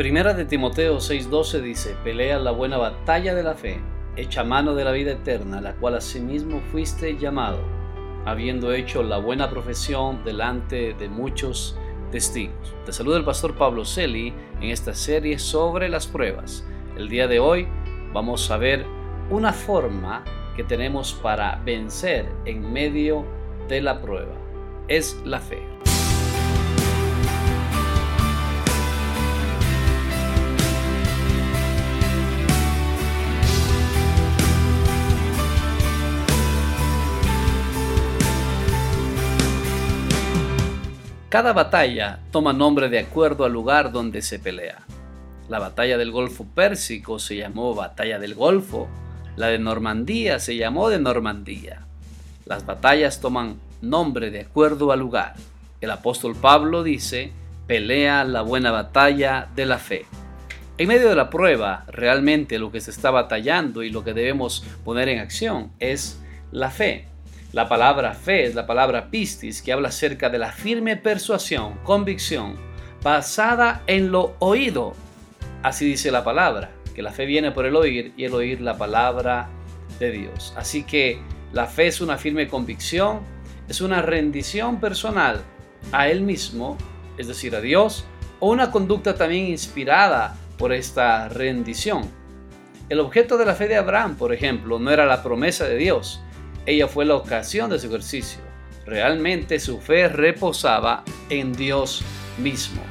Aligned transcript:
Primera 0.00 0.32
de 0.32 0.46
Timoteo 0.46 0.96
6:12 0.96 1.60
dice, 1.60 1.94
pelea 2.02 2.38
la 2.38 2.52
buena 2.52 2.78
batalla 2.78 3.34
de 3.34 3.42
la 3.42 3.52
fe, 3.52 3.82
echa 4.16 4.42
mano 4.42 4.74
de 4.74 4.82
la 4.82 4.92
vida 4.92 5.12
eterna, 5.12 5.60
la 5.60 5.74
cual 5.74 5.94
asimismo 5.94 6.62
fuiste 6.72 7.18
llamado, 7.18 7.58
habiendo 8.24 8.72
hecho 8.72 9.02
la 9.02 9.18
buena 9.18 9.50
profesión 9.50 10.24
delante 10.24 10.94
de 10.94 11.10
muchos 11.10 11.76
testigos. 12.10 12.74
Te 12.86 12.94
saluda 12.94 13.18
el 13.18 13.26
pastor 13.26 13.54
Pablo 13.56 13.84
Celi 13.84 14.32
en 14.62 14.70
esta 14.70 14.94
serie 14.94 15.38
sobre 15.38 15.90
las 15.90 16.06
pruebas. 16.06 16.66
El 16.96 17.10
día 17.10 17.28
de 17.28 17.38
hoy 17.38 17.68
vamos 18.14 18.50
a 18.50 18.56
ver 18.56 18.86
una 19.28 19.52
forma 19.52 20.24
que 20.56 20.64
tenemos 20.64 21.12
para 21.12 21.60
vencer 21.62 22.24
en 22.46 22.72
medio 22.72 23.26
de 23.68 23.82
la 23.82 24.00
prueba. 24.00 24.32
Es 24.88 25.20
la 25.26 25.40
fe. 25.40 25.69
Cada 41.30 41.52
batalla 41.52 42.18
toma 42.32 42.52
nombre 42.52 42.88
de 42.88 42.98
acuerdo 42.98 43.44
al 43.44 43.52
lugar 43.52 43.92
donde 43.92 44.20
se 44.20 44.40
pelea. 44.40 44.78
La 45.48 45.60
batalla 45.60 45.96
del 45.96 46.10
Golfo 46.10 46.44
Pérsico 46.44 47.20
se 47.20 47.36
llamó 47.36 47.72
Batalla 47.72 48.18
del 48.18 48.34
Golfo, 48.34 48.88
la 49.36 49.46
de 49.46 49.60
Normandía 49.60 50.40
se 50.40 50.56
llamó 50.56 50.88
de 50.88 50.98
Normandía. 50.98 51.86
Las 52.46 52.66
batallas 52.66 53.20
toman 53.20 53.60
nombre 53.80 54.32
de 54.32 54.40
acuerdo 54.40 54.90
al 54.90 54.98
lugar. 54.98 55.34
El 55.80 55.92
apóstol 55.92 56.34
Pablo 56.34 56.82
dice, 56.82 57.30
pelea 57.68 58.24
la 58.24 58.42
buena 58.42 58.72
batalla 58.72 59.46
de 59.54 59.66
la 59.66 59.78
fe. 59.78 60.06
En 60.78 60.88
medio 60.88 61.08
de 61.08 61.14
la 61.14 61.30
prueba, 61.30 61.84
realmente 61.86 62.58
lo 62.58 62.72
que 62.72 62.80
se 62.80 62.90
está 62.90 63.12
batallando 63.12 63.84
y 63.84 63.90
lo 63.90 64.02
que 64.02 64.14
debemos 64.14 64.64
poner 64.84 65.08
en 65.08 65.20
acción 65.20 65.70
es 65.78 66.20
la 66.50 66.72
fe. 66.72 67.06
La 67.52 67.68
palabra 67.68 68.14
fe 68.14 68.44
es 68.44 68.54
la 68.54 68.64
palabra 68.64 69.10
pistis 69.10 69.60
que 69.60 69.72
habla 69.72 69.88
acerca 69.88 70.30
de 70.30 70.38
la 70.38 70.52
firme 70.52 70.96
persuasión, 70.96 71.80
convicción, 71.82 72.54
basada 73.02 73.82
en 73.88 74.12
lo 74.12 74.36
oído. 74.38 74.94
Así 75.64 75.84
dice 75.84 76.12
la 76.12 76.22
palabra, 76.22 76.70
que 76.94 77.02
la 77.02 77.10
fe 77.10 77.26
viene 77.26 77.50
por 77.50 77.66
el 77.66 77.74
oír 77.74 78.12
y 78.16 78.24
el 78.24 78.34
oír 78.34 78.60
la 78.60 78.78
palabra 78.78 79.48
de 79.98 80.12
Dios. 80.12 80.54
Así 80.56 80.84
que 80.84 81.20
la 81.52 81.66
fe 81.66 81.88
es 81.88 82.00
una 82.00 82.18
firme 82.18 82.46
convicción, 82.46 83.22
es 83.68 83.80
una 83.80 84.00
rendición 84.00 84.78
personal 84.78 85.42
a 85.90 86.08
Él 86.08 86.22
mismo, 86.22 86.78
es 87.18 87.26
decir, 87.26 87.56
a 87.56 87.60
Dios, 87.60 88.04
o 88.38 88.48
una 88.48 88.70
conducta 88.70 89.16
también 89.16 89.46
inspirada 89.46 90.36
por 90.56 90.72
esta 90.72 91.28
rendición. 91.28 92.08
El 92.88 93.00
objeto 93.00 93.36
de 93.36 93.46
la 93.46 93.56
fe 93.56 93.66
de 93.66 93.76
Abraham, 93.76 94.16
por 94.16 94.32
ejemplo, 94.32 94.78
no 94.78 94.92
era 94.92 95.04
la 95.04 95.24
promesa 95.24 95.64
de 95.64 95.76
Dios, 95.76 96.20
ella 96.66 96.88
fue 96.88 97.04
la 97.04 97.16
ocasión 97.16 97.70
de 97.70 97.78
su 97.78 97.86
ejercicio. 97.86 98.40
Realmente 98.86 99.60
su 99.60 99.80
fe 99.80 100.08
reposaba 100.08 101.04
en 101.28 101.52
Dios 101.52 102.02
mismo. 102.38 102.82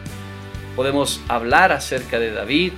Podemos 0.75 1.21
hablar 1.27 1.71
acerca 1.71 2.19
de 2.19 2.31
David, 2.31 2.73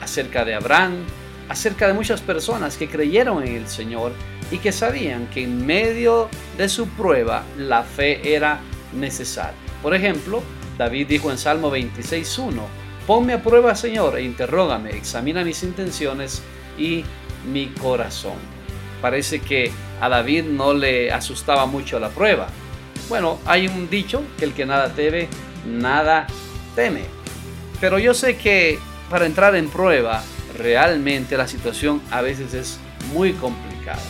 acerca 0.00 0.44
de 0.44 0.54
Abraham, 0.54 1.04
acerca 1.48 1.86
de 1.86 1.92
muchas 1.92 2.20
personas 2.20 2.76
que 2.76 2.88
creyeron 2.88 3.46
en 3.46 3.56
el 3.56 3.68
Señor 3.68 4.12
y 4.50 4.58
que 4.58 4.72
sabían 4.72 5.28
que 5.28 5.42
en 5.42 5.66
medio 5.66 6.28
de 6.56 6.68
su 6.68 6.86
prueba 6.88 7.44
la 7.58 7.82
fe 7.82 8.34
era 8.34 8.60
necesaria. 8.92 9.54
Por 9.82 9.94
ejemplo, 9.94 10.42
David 10.78 11.08
dijo 11.08 11.30
en 11.30 11.38
Salmo 11.38 11.70
26.1, 11.70 12.62
Ponme 13.06 13.32
a 13.32 13.42
prueba, 13.42 13.74
Señor, 13.74 14.16
e 14.16 14.22
interrógame, 14.22 14.90
examina 14.90 15.44
mis 15.44 15.62
intenciones 15.62 16.42
y 16.78 17.04
mi 17.52 17.66
corazón. 17.66 18.36
Parece 19.02 19.40
que 19.40 19.70
a 20.00 20.08
David 20.08 20.44
no 20.44 20.72
le 20.72 21.12
asustaba 21.12 21.66
mucho 21.66 21.98
la 21.98 22.08
prueba. 22.08 22.46
Bueno, 23.08 23.38
hay 23.44 23.66
un 23.66 23.90
dicho 23.90 24.22
que 24.38 24.46
el 24.46 24.54
que 24.54 24.64
nada 24.64 24.94
teme, 24.94 25.28
nada 25.66 26.26
teme. 26.74 27.02
Pero 27.80 27.98
yo 27.98 28.14
sé 28.14 28.36
que 28.36 28.78
para 29.10 29.26
entrar 29.26 29.56
en 29.56 29.68
prueba, 29.68 30.22
realmente 30.56 31.36
la 31.36 31.48
situación 31.48 32.00
a 32.10 32.22
veces 32.22 32.54
es 32.54 32.78
muy 33.12 33.32
complicada. 33.32 34.00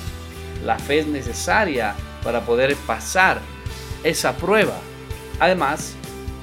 La 0.65 0.79
fe 0.79 1.01
es 1.01 1.07
necesaria 1.07 1.95
para 2.23 2.43
poder 2.43 2.77
pasar 2.87 3.41
esa 4.05 4.37
prueba. 4.37 4.79
Además, 5.41 5.95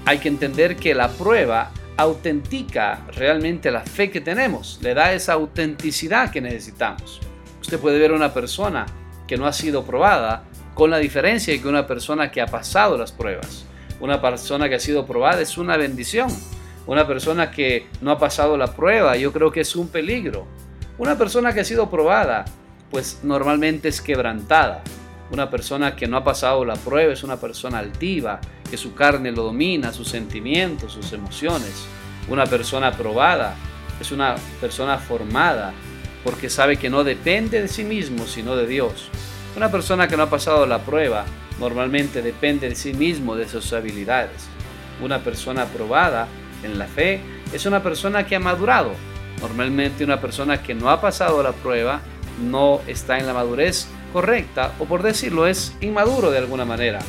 hay 0.06 0.18
que 0.18 0.28
entender 0.28 0.76
que 0.76 0.96
la 0.96 1.10
prueba 1.10 1.72
autentica 1.98 3.06
realmente 3.16 3.70
la 3.72 3.82
fe 3.82 4.10
que 4.10 4.22
tenemos, 4.22 4.80
le 4.82 4.94
da 4.94 5.14
esa 5.14 5.34
autenticidad 5.34 6.32
que 6.32 6.42
necesitamos. 6.42 7.22
Usted 7.70 7.82
puede 7.82 8.00
ver 8.00 8.14
una 8.14 8.34
persona 8.34 8.88
que 9.28 9.38
no 9.38 9.46
ha 9.46 9.54
sido 9.54 9.84
probada, 9.84 10.42
con 10.74 10.90
la 10.90 10.98
diferencia 10.98 11.54
de 11.54 11.62
que 11.62 11.68
una 11.68 11.86
persona 11.86 12.32
que 12.32 12.42
ha 12.42 12.48
pasado 12.48 12.98
las 12.98 13.12
pruebas, 13.12 13.64
una 14.00 14.20
persona 14.20 14.68
que 14.68 14.74
ha 14.74 14.80
sido 14.80 15.06
probada 15.06 15.40
es 15.40 15.56
una 15.56 15.78
bendición. 15.78 16.30
Una 16.88 17.06
persona 17.06 17.52
que 17.52 17.86
no 18.02 18.10
ha 18.10 18.18
pasado 18.18 18.58
la 18.58 18.74
prueba, 18.76 19.16
yo 19.18 19.32
creo 19.32 19.52
que 19.52 19.62
es 19.62 19.76
un 19.76 19.88
peligro. 19.88 20.48
Una 20.98 21.16
persona 21.16 21.54
que 21.54 21.60
ha 21.60 21.64
sido 21.64 21.92
probada, 21.92 22.44
pues 22.90 23.20
normalmente 23.22 23.90
es 23.90 24.02
quebrantada. 24.02 24.82
Una 25.32 25.52
persona 25.52 25.96
que 25.96 26.08
no 26.08 26.18
ha 26.18 26.24
pasado 26.24 26.66
la 26.66 26.74
prueba 26.74 27.14
es 27.14 27.24
una 27.24 27.40
persona 27.40 27.78
altiva, 27.78 28.42
que 28.68 28.78
su 28.78 28.96
carne 28.96 29.32
lo 29.32 29.44
domina, 29.44 29.94
sus 29.94 30.08
sentimientos, 30.08 30.94
sus 30.94 31.14
emociones. 31.14 31.86
Una 32.30 32.48
persona 32.48 32.92
probada 32.94 33.54
es 34.02 34.12
una 34.12 34.34
persona 34.60 34.98
formada, 34.98 35.72
porque 36.24 36.50
sabe 36.50 36.78
que 36.78 36.90
no 36.90 37.04
depende 37.04 37.62
de 37.62 37.68
sí 37.68 37.84
mismo, 37.84 38.28
sino 38.28 38.56
de 38.56 38.68
Dios. 38.68 39.10
Una 39.56 39.72
persona 39.72 40.08
que 40.08 40.18
no 40.18 40.24
ha 40.24 40.30
pasado 40.30 40.66
la 40.66 40.80
prueba 40.80 41.26
normalmente 41.60 42.22
depende 42.22 42.70
de 42.70 42.76
sí 42.76 42.94
mismo, 42.94 43.36
de 43.36 43.48
sus 43.48 43.74
habilidades. 43.74 44.48
Una 45.02 45.20
persona 45.20 45.64
aprobada 45.64 46.28
en 46.64 46.78
la 46.78 46.88
fe 46.88 47.22
es 47.54 47.66
una 47.66 47.82
persona 47.82 48.26
que 48.26 48.36
ha 48.36 48.40
madurado. 48.40 48.92
Normalmente 49.42 50.04
una 50.04 50.20
persona 50.20 50.62
que 50.62 50.76
no 50.76 50.90
ha 50.90 51.02
pasado 51.02 51.42
la 51.42 51.54
prueba 51.54 52.02
no 52.42 52.82
está 52.88 53.18
en 53.18 53.28
la 53.28 53.34
madurez 53.34 53.88
correcta 54.14 54.74
o 54.80 54.86
por 54.86 55.04
decirlo 55.04 55.48
es 55.48 55.76
inmaduro 55.82 56.32
de 56.32 56.38
alguna 56.38 56.66
manera. 56.66 57.00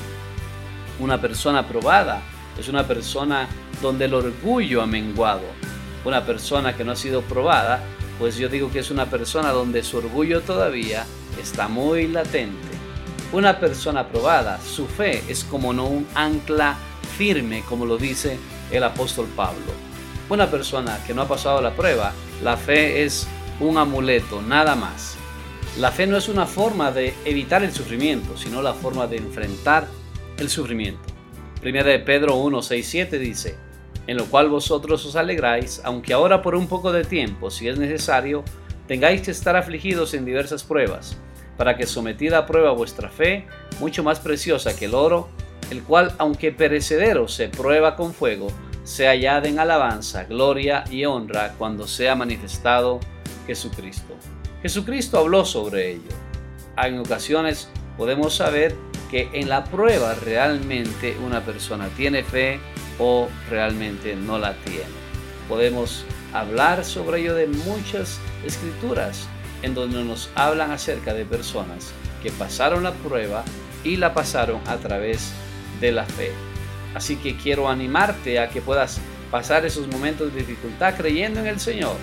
Una 0.98 1.20
persona 1.20 1.60
aprobada 1.60 2.20
es 2.58 2.68
una 2.68 2.86
persona 2.86 3.48
donde 3.80 4.04
el 4.04 4.14
orgullo 4.14 4.82
ha 4.82 4.86
menguado. 4.86 5.42
Una 6.04 6.24
persona 6.24 6.76
que 6.76 6.84
no 6.84 6.92
ha 6.92 6.96
sido 6.96 7.22
probada 7.22 7.80
pues 8.20 8.36
yo 8.36 8.50
digo 8.50 8.70
que 8.70 8.80
es 8.80 8.90
una 8.90 9.06
persona 9.06 9.50
donde 9.50 9.82
su 9.82 9.96
orgullo 9.96 10.42
todavía 10.42 11.06
está 11.40 11.68
muy 11.68 12.06
latente. 12.06 12.68
Una 13.32 13.58
persona 13.58 14.08
probada, 14.08 14.60
su 14.60 14.86
fe 14.86 15.24
es 15.26 15.42
como 15.42 15.72
no 15.72 15.86
un 15.86 16.06
ancla 16.14 16.76
firme, 17.16 17.64
como 17.66 17.86
lo 17.86 17.96
dice 17.96 18.38
el 18.70 18.84
apóstol 18.84 19.26
Pablo. 19.34 19.72
Una 20.28 20.50
persona 20.50 21.02
que 21.06 21.14
no 21.14 21.22
ha 21.22 21.28
pasado 21.28 21.62
la 21.62 21.74
prueba, 21.74 22.12
la 22.44 22.58
fe 22.58 23.04
es 23.04 23.26
un 23.58 23.78
amuleto, 23.78 24.42
nada 24.42 24.76
más. 24.76 25.16
La 25.78 25.90
fe 25.90 26.06
no 26.06 26.18
es 26.18 26.28
una 26.28 26.44
forma 26.44 26.92
de 26.92 27.14
evitar 27.24 27.62
el 27.62 27.72
sufrimiento, 27.72 28.36
sino 28.36 28.60
la 28.60 28.74
forma 28.74 29.06
de 29.06 29.16
enfrentar 29.16 29.88
el 30.36 30.50
sufrimiento. 30.50 31.08
Primera 31.62 31.88
de 31.88 32.00
Pedro 32.00 32.36
1, 32.36 32.60
6, 32.60 32.86
7 32.86 33.18
dice, 33.18 33.56
en 34.06 34.16
lo 34.16 34.26
cual 34.26 34.48
vosotros 34.48 35.04
os 35.06 35.16
alegráis, 35.16 35.80
aunque 35.84 36.12
ahora 36.12 36.42
por 36.42 36.54
un 36.54 36.66
poco 36.66 36.92
de 36.92 37.04
tiempo, 37.04 37.50
si 37.50 37.68
es 37.68 37.78
necesario, 37.78 38.44
tengáis 38.86 39.22
que 39.22 39.30
estar 39.30 39.56
afligidos 39.56 40.14
en 40.14 40.24
diversas 40.24 40.64
pruebas, 40.64 41.16
para 41.56 41.76
que 41.76 41.86
sometida 41.86 42.38
a 42.38 42.46
prueba 42.46 42.72
vuestra 42.72 43.08
fe, 43.08 43.46
mucho 43.78 44.02
más 44.02 44.18
preciosa 44.18 44.76
que 44.76 44.86
el 44.86 44.94
oro, 44.94 45.28
el 45.70 45.82
cual, 45.82 46.12
aunque 46.18 46.52
perecedero, 46.52 47.28
se 47.28 47.48
prueba 47.48 47.96
con 47.96 48.12
fuego, 48.12 48.48
se 48.82 49.06
hallada 49.06 49.48
en 49.48 49.58
alabanza, 49.58 50.24
gloria 50.24 50.84
y 50.90 51.04
honra 51.04 51.54
cuando 51.58 51.86
sea 51.86 52.14
manifestado 52.14 52.98
Jesucristo. 53.46 54.14
Jesucristo 54.62 55.18
habló 55.18 55.44
sobre 55.44 55.92
ello. 55.92 56.10
En 56.76 56.98
ocasiones 56.98 57.68
podemos 57.96 58.34
saber 58.34 58.74
que 59.10 59.28
en 59.32 59.48
la 59.48 59.64
prueba 59.64 60.14
realmente 60.14 61.16
una 61.24 61.44
persona 61.44 61.88
tiene 61.96 62.22
fe 62.22 62.58
o 63.00 63.28
realmente 63.48 64.14
no 64.14 64.38
la 64.38 64.54
tiene. 64.62 64.84
Podemos 65.48 66.04
hablar 66.32 66.84
sobre 66.84 67.22
ello 67.22 67.34
de 67.34 67.48
muchas 67.48 68.20
escrituras 68.46 69.26
en 69.62 69.74
donde 69.74 70.04
nos 70.04 70.30
hablan 70.36 70.70
acerca 70.70 71.14
de 71.14 71.24
personas 71.24 71.92
que 72.22 72.30
pasaron 72.30 72.84
la 72.84 72.92
prueba 72.92 73.42
y 73.82 73.96
la 73.96 74.14
pasaron 74.14 74.60
a 74.66 74.76
través 74.76 75.32
de 75.80 75.92
la 75.92 76.04
fe. 76.04 76.30
Así 76.94 77.16
que 77.16 77.36
quiero 77.36 77.68
animarte 77.68 78.38
a 78.38 78.50
que 78.50 78.60
puedas 78.60 79.00
pasar 79.30 79.64
esos 79.64 79.88
momentos 79.88 80.32
de 80.32 80.40
dificultad 80.40 80.94
creyendo 80.96 81.40
en 81.40 81.46
el 81.46 81.60
Señor, 81.60 81.96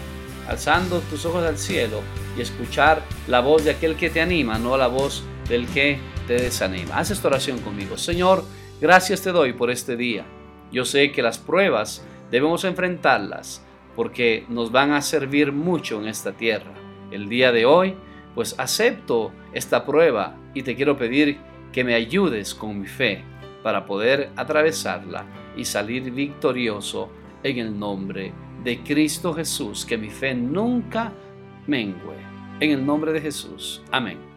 alzando 0.48 1.00
tus 1.02 1.26
ojos 1.26 1.46
al 1.46 1.58
cielo 1.58 2.02
y 2.38 2.42
escuchar 2.42 3.04
la 3.28 3.42
voz 3.42 3.64
de 3.64 3.72
aquel 3.72 3.96
que 3.96 4.10
te 4.10 4.22
anima, 4.22 4.58
no 4.58 4.78
la 4.78 4.88
voz 4.88 5.24
del 5.48 5.68
que 5.68 6.00
te 6.26 6.34
desanima. 6.34 6.98
Haz 6.98 7.12
esta 7.12 7.28
oración 7.28 7.60
conmigo. 7.60 7.98
Señor, 7.98 8.44
gracias 8.82 9.22
te 9.22 9.32
doy 9.32 9.54
por 9.54 9.70
este 9.70 9.96
día. 9.96 10.26
Yo 10.72 10.86
sé 10.86 11.12
que 11.12 11.22
las 11.22 11.38
pruebas 11.38 12.06
debemos 12.32 12.64
enfrentarlas 12.64 13.64
porque 13.96 14.46
nos 14.50 14.72
van 14.72 14.92
a 14.92 15.02
servir 15.02 15.52
mucho 15.52 16.00
en 16.02 16.08
esta 16.08 16.34
tierra. 16.34 16.74
El 17.12 17.30
día 17.30 17.52
de 17.52 17.66
hoy, 17.66 17.96
pues 18.36 18.56
acepto 18.60 19.32
esta 19.54 19.86
prueba 19.86 20.38
y 20.54 20.62
te 20.62 20.76
quiero 20.76 20.98
pedir 20.98 21.38
que 21.72 21.84
me 21.84 21.96
ayudes 21.96 22.54
con 22.54 22.80
mi 22.80 22.86
fe 22.86 23.24
para 23.64 23.86
poder 23.86 24.30
atravesarla 24.36 25.26
y 25.56 25.66
salir 25.66 26.12
victorioso 26.12 27.10
en 27.44 27.58
el 27.58 27.78
nombre 27.78 28.34
de 28.64 28.84
Cristo 28.84 29.34
Jesús, 29.34 29.86
que 29.86 29.98
mi 29.98 30.10
fe 30.10 30.34
nunca 30.36 31.12
mengue. 31.66 32.26
En 32.60 32.72
el 32.72 32.86
nombre 32.86 33.14
de 33.14 33.22
Jesús. 33.22 33.82
Amén. 33.92 34.37